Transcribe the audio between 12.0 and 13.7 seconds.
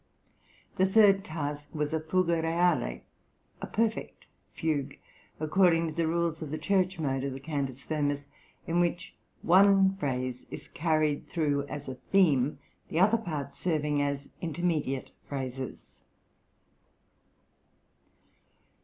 theme, the other parts